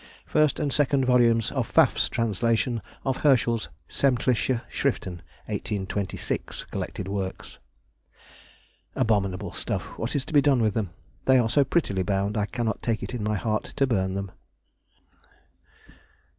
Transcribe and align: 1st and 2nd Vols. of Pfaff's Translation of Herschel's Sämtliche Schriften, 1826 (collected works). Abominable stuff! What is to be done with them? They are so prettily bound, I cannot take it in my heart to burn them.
1st 0.33 0.59
and 0.59 0.71
2nd 0.71 1.05
Vols. 1.05 1.51
of 1.51 1.67
Pfaff's 1.71 2.09
Translation 2.09 2.81
of 3.05 3.17
Herschel's 3.17 3.69
Sämtliche 3.87 4.63
Schriften, 4.67 5.21
1826 5.45 6.63
(collected 6.71 7.07
works). 7.07 7.59
Abominable 8.95 9.53
stuff! 9.53 9.83
What 9.99 10.15
is 10.15 10.25
to 10.25 10.33
be 10.33 10.41
done 10.41 10.59
with 10.59 10.73
them? 10.73 10.89
They 11.25 11.37
are 11.37 11.51
so 11.51 11.63
prettily 11.63 12.01
bound, 12.01 12.35
I 12.35 12.47
cannot 12.47 12.81
take 12.81 13.03
it 13.03 13.13
in 13.13 13.23
my 13.23 13.35
heart 13.35 13.65
to 13.75 13.85
burn 13.85 14.13
them. 14.15 14.31